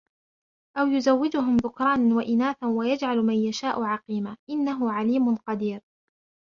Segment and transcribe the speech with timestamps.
[0.77, 5.81] أو يزوجهم ذكرانا وإناثا ويجعل من يشاء عقيما إنه عليم قدير